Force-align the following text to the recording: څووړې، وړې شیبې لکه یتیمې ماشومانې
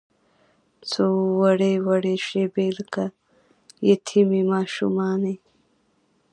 څووړې، 0.91 1.73
وړې 1.85 2.15
شیبې 2.27 2.67
لکه 2.79 3.03
یتیمې 3.89 4.41
ماشومانې 4.53 5.35